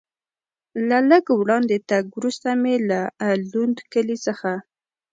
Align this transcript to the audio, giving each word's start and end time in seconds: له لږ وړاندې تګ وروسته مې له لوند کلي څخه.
له 0.87 0.97
لږ 1.09 1.25
وړاندې 1.39 1.77
تګ 1.89 2.03
وروسته 2.17 2.49
مې 2.61 2.75
له 2.89 2.99
لوند 3.51 3.77
کلي 3.91 4.17
څخه. 4.25 4.51